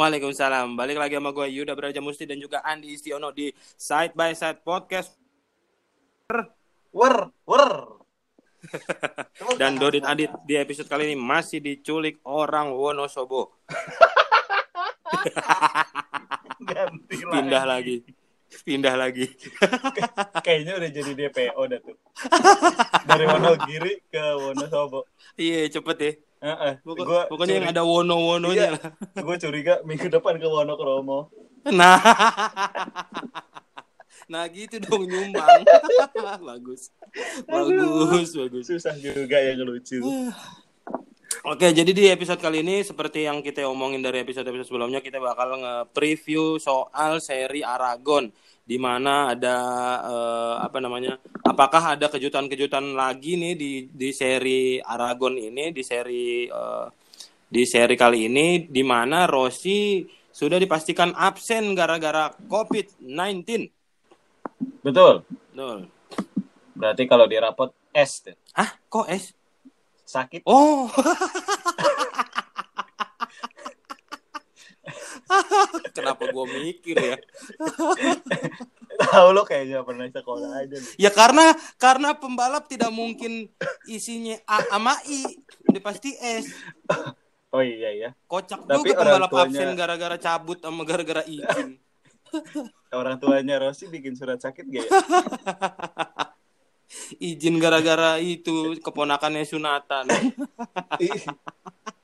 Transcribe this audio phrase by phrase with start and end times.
[0.00, 0.80] Waalaikumsalam.
[0.80, 4.64] Balik lagi sama gue Yuda Braja Musti dan juga Andi Istiono di Side by Side
[4.64, 5.12] Podcast.
[6.88, 8.00] Wer, wer.
[9.60, 13.60] Dan Dodit Adit di episode kali ini masih diculik orang Wonosobo.
[17.28, 18.00] Pindah lagi.
[18.64, 19.28] Pindah lagi.
[20.44, 21.96] Kayaknya udah jadi DPO dah tuh.
[23.04, 25.04] Dari Wonogiri ke Wonosobo.
[25.36, 26.12] Iya, cepet ya.
[26.40, 26.72] Heeh.
[26.80, 28.70] Pokok- Gua pokoknya yang curi- ada wono-wononya Iya.
[28.74, 28.82] lah.
[29.14, 31.28] Gue curiga minggu depan ke Wonokromo.
[31.70, 32.00] Nah.
[34.26, 35.66] Nah gitu dong nyumbang.
[36.46, 36.94] bagus.
[37.44, 38.64] Bagus, bagus.
[38.64, 39.98] Susah juga yang lucu.
[41.50, 45.56] Oke, jadi di episode kali ini seperti yang kita omongin dari episode-episode sebelumnya kita bakal
[45.56, 48.28] nge-preview soal seri Aragon
[48.70, 49.56] di mana ada
[50.06, 51.18] eh, apa namanya?
[51.42, 56.86] Apakah ada kejutan-kejutan lagi nih di di seri Aragon ini di seri eh,
[57.50, 63.42] di seri kali ini di mana Rossi sudah dipastikan absen gara-gara COVID-19.
[64.86, 65.26] Betul.
[65.50, 65.90] Betul.
[66.78, 68.30] Berarti kalau di rapot S.
[68.54, 68.70] Hah?
[68.86, 69.34] Kok es?
[70.06, 70.46] Sakit.
[70.46, 70.86] Oh.
[75.96, 77.16] Kenapa gue mikir ya?
[79.00, 80.92] Tahu lo kayaknya pernah sekolah aja nih.
[81.00, 83.48] Ya karena karena pembalap tidak mungkin
[83.88, 85.40] isinya A sama I,
[85.72, 86.50] udah pasti S.
[87.50, 88.10] Oh iya ya.
[88.30, 91.82] Kocak Tapi juga pembalap tuanya- absen gara-gara cabut sama gara-gara izin.
[92.94, 94.90] Orang tuanya Rossi bikin surat sakit gak ya?
[97.18, 100.06] Izin gara-gara itu keponakannya sunatan.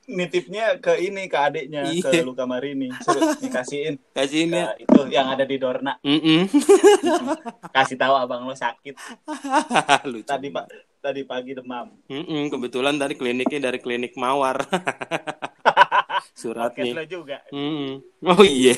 [0.07, 2.23] Nitipnya ke ini ke adiknya ke Iya.
[2.23, 4.55] Luka Marini suruh dikasihin Kasih ini.
[4.55, 6.47] Nah, itu yang ada di Dorna Mm-mm.
[7.75, 8.95] kasih tahu abang lo sakit
[10.11, 10.23] Lucu.
[10.23, 10.65] tadi pak
[10.97, 14.63] tadi pagi demam Mm-mm, kebetulan tadi kliniknya dari klinik Mawar.
[16.33, 16.93] Surat podcast nih.
[16.93, 17.91] lo juga Mm.
[18.25, 18.75] Oh iya.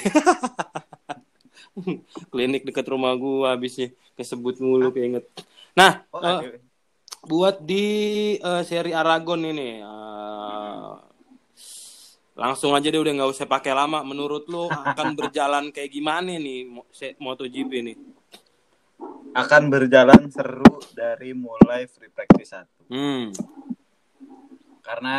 [2.28, 5.23] Klinik dekat rumah gua habisnya kesebut mulu keinget.
[5.72, 6.57] Nah, oh, ada.
[7.22, 7.85] buat di
[8.35, 10.88] eh, seri Aragon ini eh,
[12.39, 14.00] langsung aja deh udah nggak usah pakai lama.
[14.07, 16.63] Menurut lo akan berjalan kayak gimana nih
[17.19, 17.94] MotoGP ini?
[19.29, 23.29] akan berjalan seru dari mulai free practice satu Hmm.
[24.81, 25.17] karena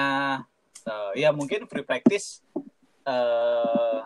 [0.83, 2.43] eh, ya mungkin free practice
[3.07, 3.99] eh,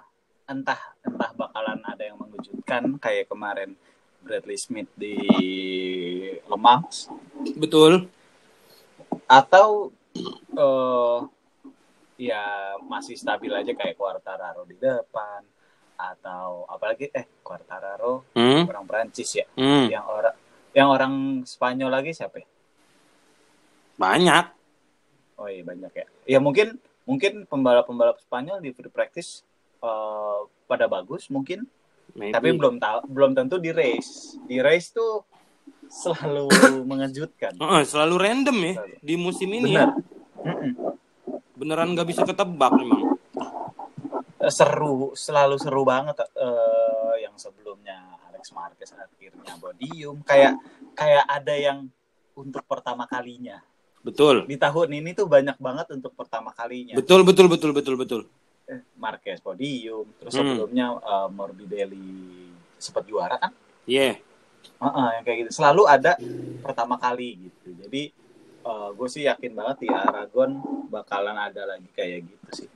[0.45, 3.73] entah entah bakalan ada yang mengejutkan kayak kemarin
[4.21, 5.17] Bradley Smith di
[6.37, 7.09] Le Mans
[7.57, 8.13] Betul.
[9.25, 9.89] atau
[10.53, 11.19] eh
[12.17, 12.43] ya
[12.81, 15.43] masih stabil aja kayak Quartararo di depan
[15.95, 18.65] atau apalagi eh Quartararo Hmm.
[18.65, 19.87] orang Prancis ya Hmm.
[19.89, 20.35] yang orang
[20.71, 21.13] yang orang
[21.45, 22.49] Spanyol lagi siapa ya?
[23.95, 24.45] Banyak.
[25.37, 26.07] Oh iya banyak ya.
[26.27, 29.43] Ya mungkin mungkin pembalap-pembalap Spanyol di free practice
[29.79, 31.63] eh, pada bagus mungkin,
[32.13, 32.33] Maybe.
[32.33, 34.35] tapi belum tahu belum tentu di race.
[34.43, 35.23] Di race tuh
[35.87, 36.51] selalu
[36.91, 37.55] mengejutkan.
[37.55, 38.97] Heeh, selalu random ya Selalu.
[39.01, 39.71] di musim ini.
[39.71, 39.91] Benar.
[39.91, 39.95] ya.
[40.45, 40.73] Mm-mm.
[41.65, 43.17] Beneran nggak bisa ketebak memang.
[44.37, 50.61] Eh, Seru, selalu seru banget eh, yang sebelumnya Alex Marquez akhirnya podium kayak
[50.93, 51.89] kayak ada yang
[52.37, 53.65] untuk pertama kalinya.
[54.05, 54.45] Betul.
[54.45, 56.93] Di tahun ini tuh banyak banget untuk pertama kalinya.
[56.93, 58.21] Betul betul betul betul betul.
[58.69, 60.45] Eh, Marquez podium, terus Hmm.
[60.45, 62.13] sebelumnya eh, Morbidelli
[62.77, 63.57] sempat juara kan?
[63.89, 64.21] Iya.
[64.85, 65.51] Heeh, yang kayak gitu.
[65.57, 66.13] Selalu ada
[66.61, 67.73] pertama kali gitu.
[67.81, 68.13] Jadi
[68.65, 70.59] gue sih yakin banget di Aragon
[70.89, 72.69] bakalan ada lagi kayak gitu sih.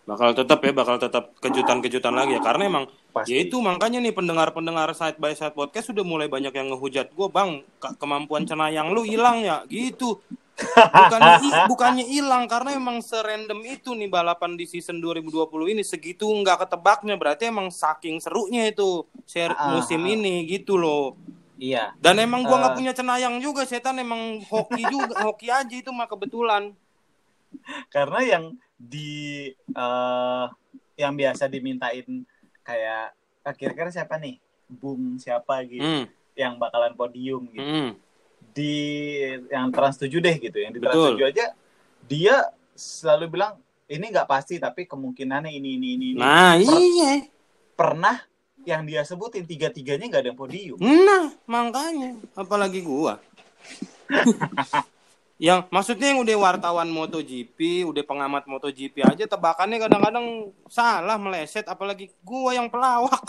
[0.00, 2.42] Bakal tetap ya, bakal tetap kejutan-kejutan lagi ya.
[2.42, 3.30] Karena emang Pasti.
[3.30, 7.28] ya itu makanya nih pendengar-pendengar side by side podcast sudah mulai banyak yang ngehujat gue
[7.28, 10.18] bang ke- kemampuan cenayang lu hilang ya gitu.
[10.76, 11.36] Bukannya
[11.72, 17.14] bukannya hilang karena emang serandom itu nih balapan di season 2020 ini segitu nggak ketebaknya
[17.14, 21.14] berarti emang saking serunya itu ser Ah, musim ini gitu loh.
[21.60, 21.92] Iya.
[22.00, 22.78] Dan emang gua nggak Eh.
[22.80, 26.72] punya cenayang juga, setan emang hoki juga, hoki aja itu mah kebetulan.
[27.88, 30.46] Karena yang di eh
[30.96, 32.24] yang biasa dimintain
[32.62, 34.40] kayak ah, kira-kira siapa nih?
[34.70, 37.60] Bung siapa gitu Hmm, yang bakalan podium gitu.
[37.60, 37.90] hmm.
[38.50, 38.74] Di
[39.48, 40.56] yang Trans 7 deh gitu.
[40.56, 41.14] Yang di Trans Betul.
[41.18, 41.44] 7 aja
[42.00, 42.36] dia
[42.72, 46.06] selalu bilang ini nggak pasti tapi kemungkinannya ini ini ini.
[46.14, 47.12] ini." Nah, Per- iya.
[47.74, 48.16] pernah
[48.64, 50.78] yang dia sebutin tiga-tiganya nggak ada yang podium.
[50.80, 53.20] Nah, makanya apalagi gua.
[55.40, 62.12] yang maksudnya yang udah wartawan MotoGP, udah pengamat MotoGP aja tebakannya kadang-kadang salah meleset apalagi
[62.20, 63.24] gua yang pelawak.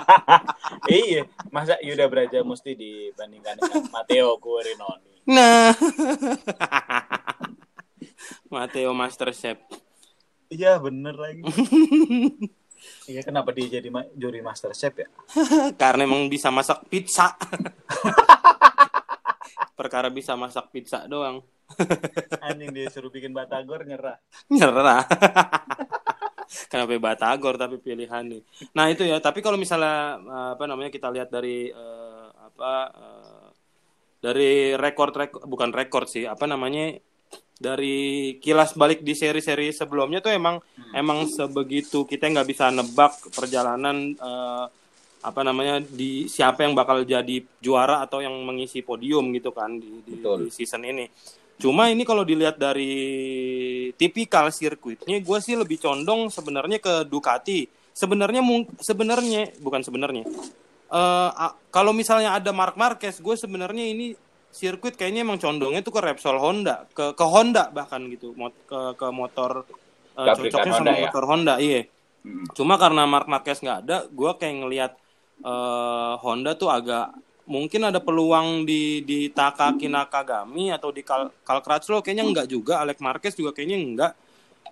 [0.88, 5.24] iya, masa Yuda Braja mesti dibandingkan dengan Matteo Guarinoni.
[5.28, 5.76] Nah.
[8.50, 9.58] Matteo Master Chef.
[10.50, 11.46] Iya bener lagi.
[13.10, 15.08] Iya kenapa dia jadi ma- juri master chef ya?
[15.82, 17.34] Karena emang bisa masak pizza.
[19.78, 21.42] Perkara bisa masak pizza doang.
[22.46, 24.14] Anjing dia suruh bikin batagor nyerah.
[24.46, 25.02] Nyerah.
[26.70, 28.42] Kenapa Batagor tapi pilihan nih.
[28.78, 29.18] Nah itu ya.
[29.18, 33.46] Tapi kalau misalnya eh, apa namanya kita lihat dari eh, apa eh,
[34.22, 36.94] dari rekor rekor bukan rekor sih apa namanya
[37.60, 40.64] dari kilas balik di seri-seri sebelumnya tuh emang
[40.96, 44.64] emang sebegitu kita nggak bisa nebak perjalanan eh,
[45.20, 50.00] apa namanya di siapa yang bakal jadi juara atau yang mengisi podium gitu kan di,
[50.00, 50.48] di, Betul.
[50.48, 51.04] di season ini.
[51.60, 52.88] Cuma ini kalau dilihat dari
[53.92, 57.68] tipikal sirkuitnya, gue sih lebih condong sebenarnya ke Ducati.
[57.92, 58.40] Sebenarnya
[58.80, 60.24] sebenarnya bukan sebenarnya.
[60.88, 64.16] Eh, a- kalau misalnya ada Mark Marquez, gue sebenarnya ini
[64.50, 68.98] sirkuit kayaknya emang condongnya tuh ke Repsol Honda, ke ke Honda bahkan gitu, mot- ke
[68.98, 69.64] ke motor
[70.20, 71.02] Pabrikan cocoknya sama Honda ya?
[71.06, 71.80] motor Honda, iya.
[72.20, 72.46] Mm.
[72.52, 74.92] Cuma karena Mark Marquez nggak ada, gue kayak ngelihat
[75.40, 77.16] eh, Honda tuh agak
[77.48, 82.84] mungkin ada peluang di di Takaki Nakagami atau di Kal Crutchlow kayaknya enggak juga.
[82.84, 84.12] Alex Marquez juga kayaknya enggak.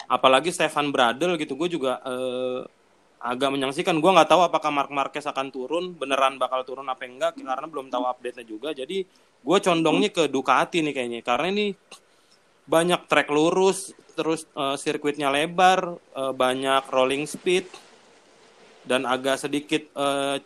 [0.08, 2.60] Apalagi Stefan Bradl gitu, gue juga eh,
[3.18, 3.98] agak menyaksikan.
[3.98, 7.88] Gue nggak tahu apakah Mark Marquez akan turun, beneran bakal turun apa enggak, karena belum
[7.88, 8.70] tahu update-nya juga.
[8.76, 9.02] Jadi
[9.44, 11.66] gue condongnya ke Ducati nih kayaknya, karena ini
[12.68, 17.64] banyak track lurus, terus eh, sirkuitnya lebar, eh, banyak rolling speed,
[18.84, 20.36] dan agak sedikit eh,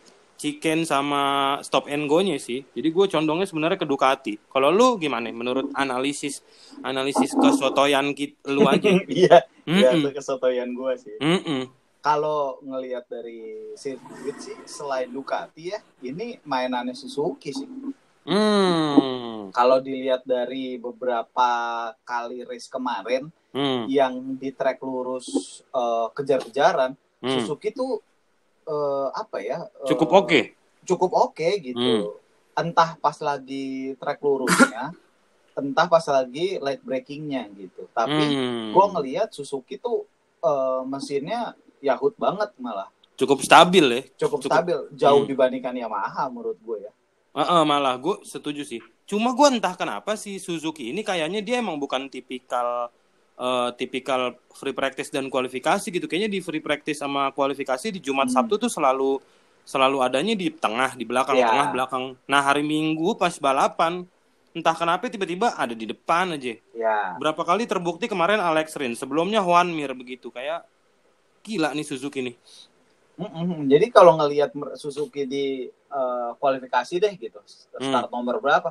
[0.43, 2.67] chicken sama stop and go-nya sih.
[2.75, 4.35] Jadi gue condongnya sebenarnya ke Ducati.
[4.51, 5.31] Kalau lu gimana?
[5.31, 6.43] Menurut analisis
[6.83, 8.91] analisis kesotoyan kit lu aja.
[9.07, 10.03] Iya, iya Mm-mm.
[10.03, 11.15] itu kesotoyan gue sih.
[11.23, 11.71] Mm-mm.
[12.03, 17.69] Kalau ngelihat dari sirkuit sih selain Ducati ya, ini mainannya Suzuki sih.
[18.23, 19.51] Hmm.
[19.51, 21.49] Kalau dilihat dari beberapa
[22.01, 23.85] kali race kemarin Hmm.
[23.85, 25.27] yang di track lurus
[25.67, 27.31] eh, kejar-kejaran, Hmm.
[27.37, 28.01] Suzuki tuh
[28.63, 29.59] eh, apa ya?
[29.61, 30.39] eh, Cukup oke.
[30.83, 32.17] Cukup oke gitu.
[32.53, 34.95] Entah pas lagi track lurusnya,
[35.59, 37.85] entah pas lagi light breakingnya gitu.
[37.91, 38.71] Tapi Hmm.
[38.71, 40.07] gue ngelihat Suzuki tuh
[40.39, 44.01] eh, mesinnya Yahut banget malah Cukup stabil ya.
[44.17, 44.49] cukup, Cukup.
[44.49, 45.29] stabil jauh Hmm.
[45.29, 46.91] dibandingkan Yamaha menurut gue ya
[47.33, 48.77] Heeh, malah gue setuju sih.
[49.09, 52.93] Cuma gue entah kenapa si Suzuki ini kayaknya dia emang bukan tipikal
[53.33, 56.05] eh, tipikal free practice dan kualifikasi gitu.
[56.05, 58.45] Kayaknya di free practice sama kualifikasi di Jumat Hmm.
[58.45, 59.17] Sabtu tuh selalu
[59.65, 61.49] selalu adanya di tengah, di belakang, Iya.
[61.49, 62.03] tengah, belakang.
[62.29, 64.05] Nah hari Minggu pas balapan
[64.53, 66.53] entah kenapa tiba-tiba ada di depan aja.
[66.53, 70.61] ya Berapa kali terbukti kemarin Alex Rins, sebelumnya Juan Mir begitu kayak
[71.41, 72.35] gila nih Suzuki nih.
[73.13, 73.67] Mm-mm.
[73.67, 77.37] jadi kalau ngelihat Suzuki di eh, kualifikasi deh gitu
[77.73, 77.83] Hmm.
[77.83, 78.69] start nomor berapa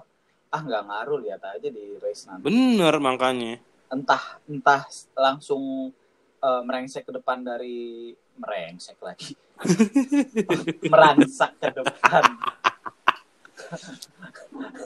[0.48, 3.56] ah nggak ngaruh lihat aja di race nanti Bener makanya.
[3.88, 4.82] entah entah
[5.14, 5.90] langsung
[6.38, 9.32] eh, merengsek ke depan dari merengsek lagi
[10.88, 12.22] merangsak ke depan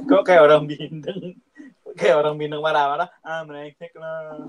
[0.05, 1.35] kok kayak orang bindeng
[1.95, 4.45] kayak orang bindeng marah-marah ah merengsek lah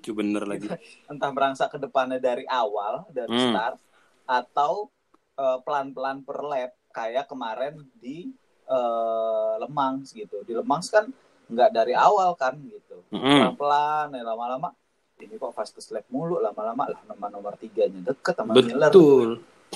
[0.00, 0.64] Lucu bener lagi.
[1.06, 3.52] entah merangsak ke depannya dari awal dari Hmm.
[3.52, 3.76] start
[4.24, 4.88] atau
[5.36, 8.32] eh, pelan-pelan per lap kayak kemarin di
[8.64, 11.04] eh, Lemang gitu di Lemang kan
[11.46, 13.52] nggak dari awal kan gitu Mm-mm.
[13.52, 14.72] pelan-pelan ya lama-lama
[15.18, 19.28] ini kok fastest lap mulu lama-lama lah nomor nomor tiganya deket sama Miller Betul.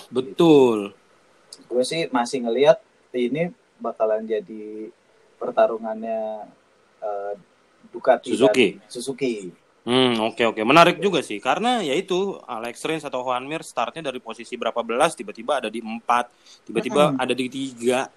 [0.09, 0.78] Betul.
[1.64, 2.81] gue sih masih ngelihat
[3.12, 4.88] ini bakalan jadi
[5.37, 6.49] pertarungannya
[6.99, 7.35] eh,
[7.87, 8.69] Ducati Suzuki.
[8.75, 9.33] dan Suzuki
[9.85, 10.61] Hmm, oke oke.
[10.64, 14.81] Menarik juga sih karena ya itu Alex Rins atau Juan Mir startnya dari posisi berapa
[14.81, 16.33] belas tiba-tiba ada di empat,
[16.64, 17.21] tiba-tiba Mm-mm.
[17.21, 18.09] ada di tiga.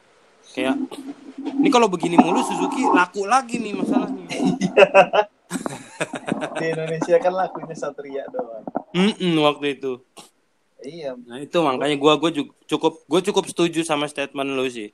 [0.56, 0.80] Kayak
[1.60, 4.28] ini kalau begini mulu Suzuki laku lagi nih masalahnya.
[6.58, 9.92] di Indonesia kan lakunya Satria doang Mm-mm, waktu itu.
[10.84, 12.32] iya Nah itu makanya gua gua
[12.72, 14.90] cukup gue cukup setuju sama statement lu sih.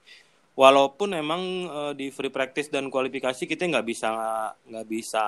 [0.54, 4.08] Walaupun emang eh, di free practice dan kualifikasi kita nggak bisa
[4.70, 5.26] nggak bisa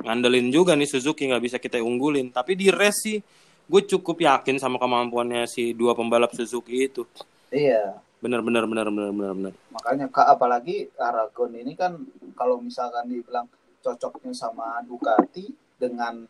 [0.00, 2.30] ngandelin juga nih Suzuki nggak bisa kita unggulin.
[2.30, 3.18] Tapi di race sih
[3.64, 7.04] gue cukup yakin sama kemampuannya si dua pembalap Suzuki itu.
[7.48, 9.52] iya Bener bener bener bener bener bener.
[9.68, 12.00] makanya kak apalagi Aragon ini kan
[12.32, 13.44] kalau misalkan dibilang
[13.78, 15.44] cocoknya sama Ducati
[15.76, 16.24] dengan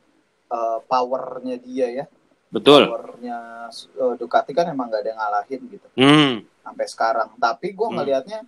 [0.50, 2.04] eh, powernya dia ya
[2.50, 2.90] Betul.
[2.90, 6.34] powernya eh, Ducati kan emang nggak ada yang ngalahin gitu Hmm.
[6.60, 7.94] sampai sekarang tapi gue Hmm.
[7.96, 8.38] ngelihatnya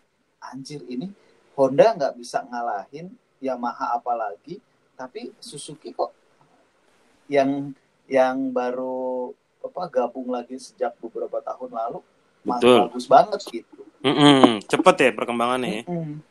[0.43, 1.07] anjir ini
[1.55, 4.59] Honda nggak bisa ngalahin Yamaha apalagi
[4.97, 6.11] tapi Suzuki kok
[7.29, 7.75] yang
[8.07, 11.99] yang baru apa gabung lagi sejak beberapa tahun lalu
[12.43, 12.87] Betul.
[12.87, 14.63] bagus banget gitu Mm-mm.
[14.63, 15.83] Cepet ya perkembangannya ya.
[15.85, 16.23] Mm-mm.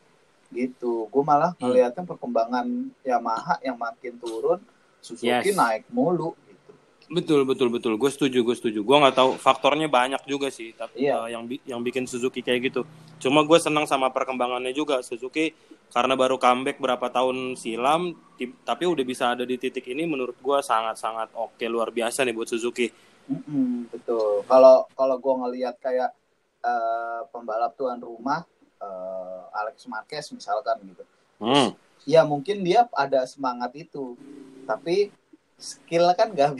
[0.48, 1.68] gitu gue malah Hmm.
[1.68, 2.66] ngeliatnya perkembangan
[3.02, 4.60] Yamaha yang makin turun
[4.98, 5.54] Suzuki Yes.
[5.54, 6.72] naik mulu gitu
[7.06, 7.94] Betul betul betul.
[7.94, 8.82] Gue setuju gue setuju.
[8.82, 10.70] Gue nggak tahu faktornya banyak juga sih.
[10.72, 11.14] Tapi Iya.
[11.20, 12.82] eh, yang bi- yang bikin Suzuki kayak gitu.
[13.20, 15.54] Cuma gue senang sama perkembangannya juga Suzuki
[15.94, 18.14] karena baru comeback berapa tahun silam.
[18.38, 20.04] Tapi udah bisa ada di titik ini.
[20.04, 22.88] Menurut gue sangat sangat oke luar biasa nih buat Suzuki.
[23.26, 26.14] Mm-mm, betul kalau kalau gue ngeliat kayak
[26.62, 28.46] eh, pembalap tuan rumah
[28.78, 31.02] eh, Alex Marquez misalkan gitu
[31.36, 31.76] Hmm.
[32.08, 34.16] ya mungkin dia ada semangat itu
[34.64, 35.12] tapi
[35.60, 36.56] skill kan gak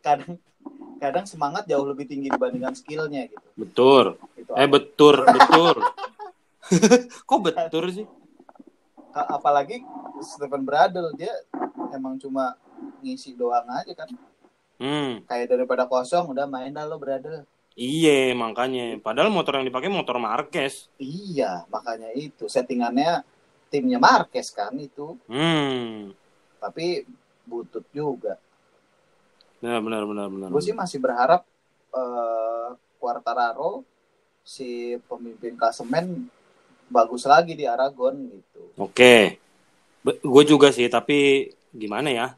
[0.00, 0.40] kadang
[0.96, 4.16] kadang semangat jauh lebih tinggi dibandingkan skillnya gitu Betul.
[4.40, 5.76] itu Eh betul betul.
[7.28, 8.06] Kok betul sih?
[9.18, 9.80] Apalagi
[10.18, 11.32] Stephen Bradle dia
[11.90, 12.56] emang cuma
[13.00, 14.10] ngisi doang aja kan
[14.76, 15.24] Hmm.
[15.24, 18.96] kayak daripada kosong udah main dah lo Bradle Iya makanya.
[18.98, 20.88] Padahal motor yang dipakai motor Marquez.
[20.96, 23.24] iya makanya itu settingannya
[23.68, 26.12] timnya Marquez kan itu Hmm.
[26.56, 27.04] tapi
[27.42, 28.36] butut juga
[29.56, 30.48] Benar benar benar benar.
[30.48, 31.40] gue sih masih berharap
[31.90, 33.80] eh Quartararo
[34.42, 36.28] si pemimpin klasemen
[36.86, 39.40] bagus lagi di Aragon gitu Oke.
[40.04, 42.28] Gue juga sih, tapi gimana ya?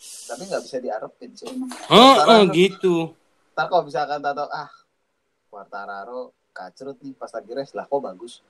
[0.00, 1.44] tapi nggak bisa diharapin sih.
[1.44, 2.94] Heeh, Quartararo- gitu.
[3.52, 4.70] ntar kalau misalkan tato ah
[5.46, 8.40] Quartararo kacrut nih pas lagi race lah kok bagus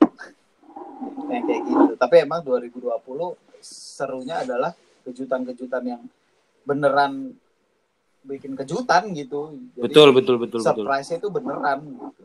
[1.28, 2.88] yang kayak gitu tapi emang 2020
[3.60, 4.72] serunya adalah
[5.02, 6.02] kejutan-kejutan yang
[6.62, 7.36] beneran
[8.24, 10.72] bikin kejutan gitu Jadi, Betul, betul, betul, betul.
[10.80, 12.24] surprise itu beneran gitu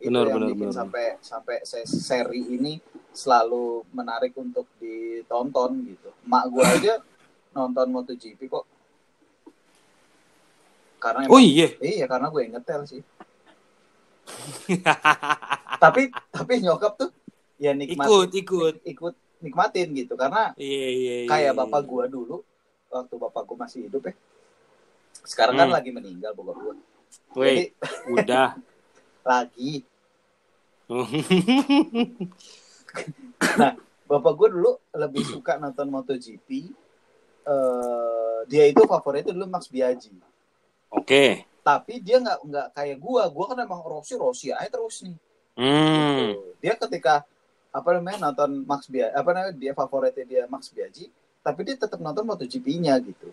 [0.00, 0.76] itu Benar, yang benar, bikin benar.
[0.76, 2.80] sampai sampai se- seri ini
[3.10, 6.98] selalu menarik untuk ditonton gitu mak gua aja
[7.50, 8.64] nonton MotoGP kok
[10.96, 11.68] karena Oh emang- iya.
[11.80, 13.02] iya karena gue ngetel sih
[15.82, 17.10] tapi tapi nyokap tuh
[17.56, 18.74] ya nikmatin Ikut, ikut.
[18.86, 21.28] ikut nikmatin gitu karena Iya, iya, iya.
[21.28, 21.56] kayak iya.
[21.56, 22.44] bapak gua dulu
[22.88, 24.14] waktu bapak gua masih hidup ya
[25.24, 25.76] sekarang kan Hmm.
[25.76, 26.74] lagi meninggal bapak gua
[27.32, 27.64] Woi, jadi
[28.12, 28.48] udah.
[29.30, 29.84] lagi
[33.56, 33.72] nah
[34.04, 36.48] bapak gua dulu lebih suka nonton MotoGP
[37.40, 40.10] eh dia itu favoritnya dulu Max Biaggi
[40.90, 41.46] Oke.
[41.62, 45.16] tapi dia nggak nggak kayak gua gua kan emang Rossi Rossi aja terus nih
[45.60, 46.32] Hmm.
[46.32, 46.40] Gitu.
[46.62, 47.14] dia ketika
[47.70, 51.10] apa namanya nonton Max Biaggi apa namanya dia favoritnya dia Max Biaggi
[51.44, 53.28] tapi dia tetap nonton MotoGP-nya gitu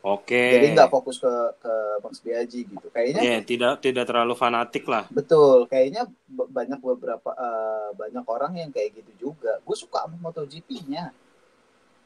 [0.00, 0.32] Oke.
[0.56, 1.28] jadi nggak fokus ke
[1.60, 5.04] ke Max Biaggi gitu kayaknya Iya, tidak tidak terlalu fanatik lah.
[5.08, 11.12] betul kayaknya banyak beberapa eh, banyak orang yang kayak gitu juga gue suka sama MotoGP-nya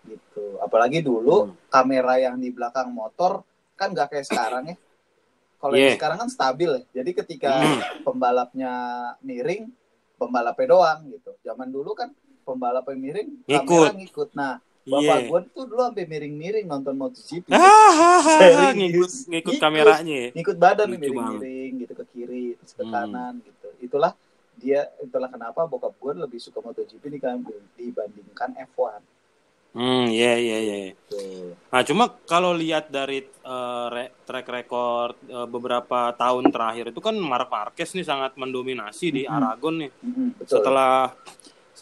[0.05, 1.55] gitu apalagi dulu Hmm.
[1.69, 3.41] kamera yang di belakang motor
[3.75, 4.77] kan nggak kayak sekarang ya
[5.57, 5.97] kalau yang Yeah.
[5.97, 7.81] sekarang kan stabil ya jadi ketika Hmm.
[8.03, 8.73] pembalapnya
[9.21, 9.71] miring
[10.15, 12.11] pembalapnya doang gitu zaman dulu kan
[12.43, 13.91] pembalapnya miring kamera Ngikut.
[13.97, 15.27] ngikut nah bapak Iya.
[15.27, 18.75] gue tuh dulu sampai miring-miring nonton MotoGP Hahaha, Serius.
[18.75, 19.55] ngikut ngikut Ngikut.
[19.59, 20.29] kameranya ya.
[20.31, 22.93] ngikut badan miring-miring gitu ke kiri terus ke Hmm.
[22.93, 24.13] kanan gitu itulah
[24.55, 29.01] dia itulah kenapa bokap gue lebih suka MotoGP dibanding- dibandingkan F1
[29.75, 30.77] Hmm, iya iya iya.
[31.05, 37.01] tuh Nah, cuma kalau lihat dari eh, re- track record eh, beberapa tahun terakhir itu
[37.01, 39.35] kan Mark Marquez nih sangat mendominasi di Mhm.
[39.35, 39.91] Aragon nih.
[39.99, 41.11] Mm-mm, betul Setelah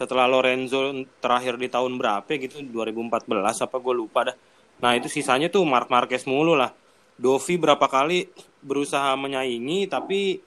[0.02, 4.36] setelah Lorenzo terakhir di tahun berapa gitu 2014 apa gue lupa dah.
[4.82, 6.74] Nah, itu sisanya tuh Mark Marquez mulu lah.
[7.14, 8.26] Dovi berapa kali
[8.66, 10.42] berusaha menyaingi tapi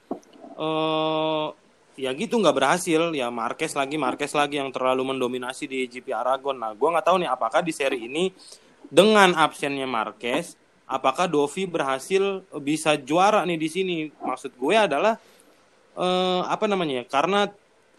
[0.59, 1.47] eh
[1.95, 6.59] ya gitu nggak berhasil ya Marquez lagi Marquez lagi yang terlalu mendominasi di GP Aragon.
[6.59, 8.35] Nah, gua nggak tahu nih apakah di seri ini
[8.91, 13.95] dengan absennya Marquez, apakah Dovi berhasil bisa juara nih di sini?
[14.11, 15.17] Maksud gue adalah
[15.97, 17.01] eh, apa namanya?
[17.01, 17.49] ya, Karena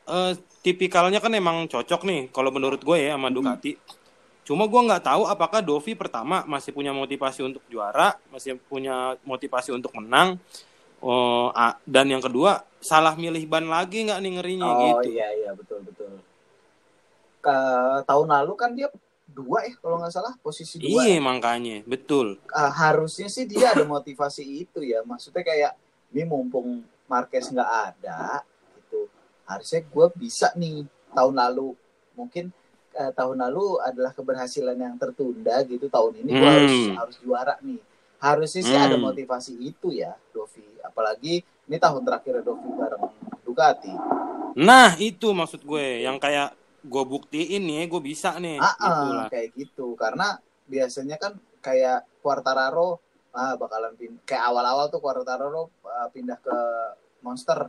[0.07, 0.33] eh,
[0.65, 3.77] tipikalnya kan emang cocok nih kalau menurut gue ya sama Ducati.
[4.47, 9.75] Cuma gua nggak tahu apakah Dovi pertama masih punya motivasi untuk juara, masih punya motivasi
[9.75, 10.39] untuk menang.
[11.03, 11.51] Oh,
[11.83, 15.09] dan yang kedua salah milih ban lagi nggak nih ngerinya oh gitu.
[15.19, 16.23] iya iya betul betul
[17.43, 17.57] ke
[18.07, 18.89] tahun lalu kan dia
[19.27, 22.39] dua ya kalau nggak salah posisi dua Iya makanya betul.
[22.55, 25.75] Ah, harusnya sih dia ada motivasi itu ya maksudnya kayak
[26.15, 28.47] ini mumpung Marquez nggak ada
[29.47, 31.73] harusnya gue bisa nih tahun lalu.
[32.15, 32.50] Mungkin
[32.97, 35.87] eh, tahun lalu adalah keberhasilan yang tertunda gitu.
[35.87, 36.57] Tahun ini gue Hmm.
[36.57, 37.81] harus harus juara nih.
[38.17, 39.05] Harusnya sih ada Hmm.
[39.05, 40.65] motivasi itu ya Dovi.
[40.81, 43.05] Apalagi ini tahun terakhir Dovi bareng
[43.45, 43.93] Ducati.
[44.57, 46.03] Nah itu maksud gue.
[46.03, 46.49] Yang kayak
[46.81, 48.57] gue buktiin nih gue bisa nih.
[48.57, 49.93] Ah, ah, kayak gitu.
[50.00, 52.99] Karena biasanya kan kayak Quartararo
[53.37, 56.57] ah bakalan pin kayak awal-awal tuh Quartararo ah, pindah ke
[57.21, 57.69] Monster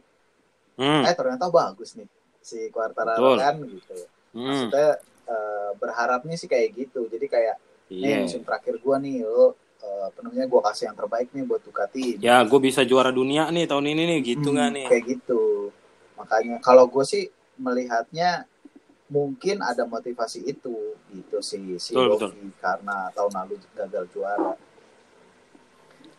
[0.77, 2.05] Hmm, eh ternyata bagus nih
[2.41, 3.37] si Quartararo Betul.
[3.41, 3.97] kan gitu
[4.37, 4.89] Hmm, Maksudnya
[5.27, 7.09] eh, berharapnya sih kayak gitu.
[7.09, 7.55] Jadi kayak
[7.89, 8.21] iya.
[8.21, 11.61] nih musim terakhir gua nih lo eh, apa namanya gua kasih yang terbaik nih buat
[11.65, 12.21] Ducati.
[12.21, 14.85] Ya, gue bisa juara dunia nih tahun ini nih, gitu Hmm, nggak nih?
[14.93, 15.41] Kayak gitu.
[16.17, 17.23] Makanya kalau gue sih
[17.57, 18.45] melihatnya
[19.07, 24.53] mungkin ada motivasi itu gitu sih si Betul, Dovi karena tahun lalu gagal juara.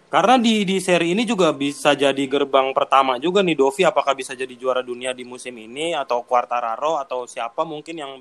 [0.09, 3.85] Karena di di seri ini juga bisa jadi gerbang pertama juga nih Dovi.
[3.85, 8.13] Apakah bisa jadi juara dunia di musim ini atau Quartararo atau siapa mungkin yang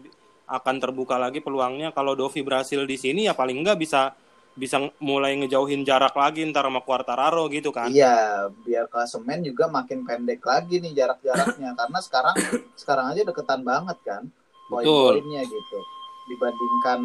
[0.51, 1.95] akan terbuka lagi peluangnya?
[1.95, 4.11] Kalau Dovi berhasil di sini ya paling enggak bisa
[4.57, 7.87] bisa mulai ngejauhin jarak lagi ntar sama Quartararo gitu kan.
[7.87, 11.71] Iya, biar klasemen juga makin pendek lagi nih jarak-jaraknya.
[11.79, 12.35] Karena sekarang
[12.75, 14.27] sekarang aja deketan banget kan
[14.67, 15.79] poin-poinnya gitu.
[16.27, 16.99] Dibandingkan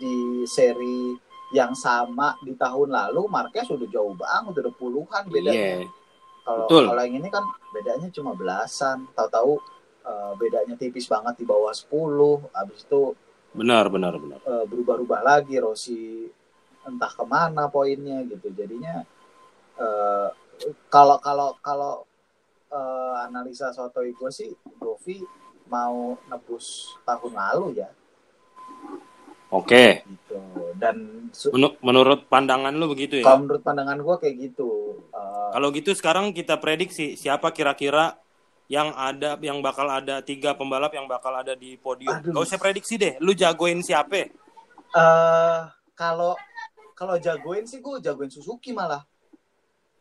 [0.00, 5.84] di seri yang sama di tahun lalu Marquez sudah jauh banget udah puluhan bedanya.
[5.84, 5.88] Iya.
[6.44, 9.60] Kalau kalau yang ini kan bedanya cuma belasan, tahu-tahu
[10.04, 12.52] eh, bedanya tipis banget di bawah 10.
[12.52, 13.02] Habis itu
[13.52, 14.40] Benar, benar, benar.
[14.44, 16.28] eh, berubah-ubah lagi Rossi
[16.84, 18.48] entah ke mana poinnya gitu.
[18.52, 19.04] Jadinya
[19.80, 20.28] eh,
[20.88, 22.04] kalau kalau kalau
[22.68, 25.20] eh, analisa sotoy gue sih Dovi
[25.68, 27.88] mau nebus tahun lalu ya
[29.48, 30.04] Oke.
[30.04, 30.40] gitu.
[30.76, 31.17] Dan
[31.82, 33.26] menurut pandangan lu begitu ya?
[33.26, 34.70] kalau menurut pandangan gue kayak gitu.
[35.12, 38.16] Eh, Kalau gitu sekarang kita prediksi siapa kira-kira
[38.68, 42.12] yang ada yang bakal ada tiga pembalap yang bakal ada di podium.
[42.12, 42.36] Aduh.
[42.36, 44.28] Gak usah prediksi deh, lu jagoin siapa?
[44.88, 45.60] eh
[45.92, 46.32] kalau
[46.96, 49.04] kalau jagoin sih gue jagoin Suzuki malah.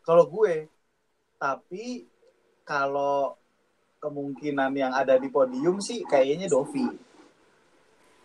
[0.03, 0.71] Kalau gue,
[1.35, 2.07] tapi
[2.63, 3.35] kalau
[3.99, 7.06] kemungkinan yang ada di podium sih kayaknya Dovi.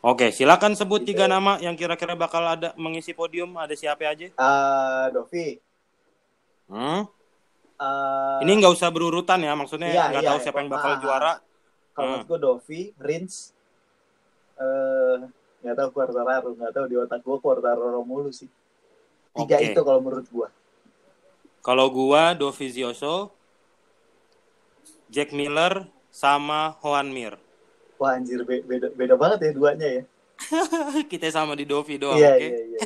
[0.02, 3.54] Oke, silakan sebut tiga nama yang kira-kira bakal ada mengisi podium.
[3.54, 4.26] Ada siapa aja?
[4.26, 5.46] Eh Dovi.
[6.66, 7.06] Hmm?
[7.78, 10.98] eh, Ini nggak usah berurutan ya, maksudnya Iya, nggak iya, tahu siapa yang bakal ah.
[10.98, 11.32] juara.
[11.92, 12.12] kalau Hmm.
[12.24, 13.52] menurut gue Dovi, Rins,
[14.56, 15.16] eh
[15.62, 18.48] nggak tahu Quartararo, nggak tahu di otak gue Quartararo mulu sih.
[19.36, 19.70] Tiga Oke.
[19.70, 20.48] itu kalau menurut gue.
[21.62, 23.30] Kalau gua Dovizioso,
[25.12, 27.38] Jack Miller, sama Juan Mir.
[28.02, 30.02] Wah anjir be- beda, beda banget ya duanya ya.
[31.10, 32.48] Kita sama di Dovi doang, Iya oke?
[32.50, 32.78] iya iya.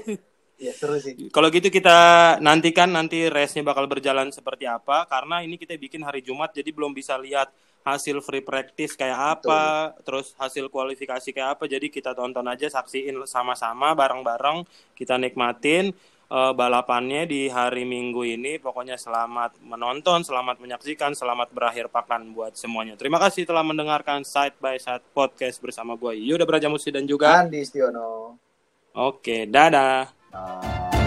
[0.57, 1.15] Iya seru sih.
[1.33, 1.99] Kalau gitu kita
[2.41, 6.93] nantikan nanti race-nya bakal berjalan seperti apa karena ini kita bikin hari Jumat jadi belum
[6.97, 7.49] bisa lihat
[7.87, 11.65] hasil free practice kayak apa, terus hasil kualifikasi kayak apa.
[11.71, 14.67] Jadi kita tonton aja, saksiin sama-sama bareng-bareng,
[14.99, 15.95] kita nikmatin
[16.27, 18.59] eh, balapannya di hari Minggu ini.
[18.59, 22.99] Pokoknya selamat menonton, selamat menyaksikan, selamat berakhir pekan buat semuanya.
[22.99, 27.63] Terima kasih telah mendengarkan Side by Side podcast bersama gue Yuda Brajamusi dan juga Andi
[27.63, 28.39] Stiono.
[28.97, 30.09] Oke, dadah.
[30.33, 31.06] Nah.